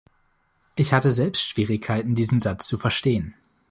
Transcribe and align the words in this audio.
Ich 0.77 0.93
hatte 0.93 1.11
selbst 1.11 1.43
Schwierigkeiten, 1.47 2.15
diesen 2.15 2.39
Satz 2.39 2.65
zu 2.65 2.79
verstehen. 2.79 3.35